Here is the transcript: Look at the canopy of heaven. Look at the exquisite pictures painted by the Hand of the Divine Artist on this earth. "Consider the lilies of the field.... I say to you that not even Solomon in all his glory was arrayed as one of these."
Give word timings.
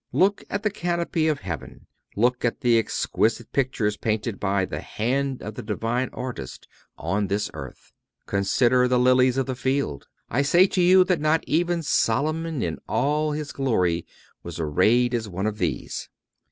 Look 0.13 0.43
at 0.49 0.63
the 0.63 0.71
canopy 0.71 1.27
of 1.27 1.41
heaven. 1.41 1.85
Look 2.15 2.43
at 2.43 2.61
the 2.61 2.79
exquisite 2.79 3.51
pictures 3.53 3.97
painted 3.97 4.39
by 4.39 4.65
the 4.65 4.79
Hand 4.79 5.43
of 5.43 5.53
the 5.53 5.61
Divine 5.61 6.09
Artist 6.11 6.67
on 6.97 7.27
this 7.27 7.51
earth. 7.53 7.93
"Consider 8.25 8.87
the 8.87 8.97
lilies 8.97 9.37
of 9.37 9.45
the 9.45 9.53
field.... 9.53 10.07
I 10.27 10.41
say 10.41 10.65
to 10.65 10.81
you 10.81 11.03
that 11.03 11.21
not 11.21 11.43
even 11.45 11.83
Solomon 11.83 12.63
in 12.63 12.79
all 12.89 13.33
his 13.33 13.51
glory 13.51 14.07
was 14.41 14.59
arrayed 14.59 15.13
as 15.13 15.29
one 15.29 15.45
of 15.45 15.59
these." 15.59 16.09